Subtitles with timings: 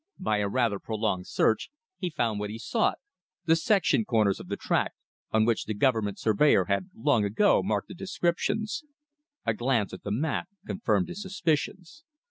[0.17, 1.69] By a rather prolonged search
[1.99, 2.97] he found what he sought,
[3.45, 4.95] the "section corners" of the tract,
[5.31, 8.83] on which the government surveyor had long ago marked the "descriptions."
[9.45, 12.03] A glance at the map confirmed his suspicions.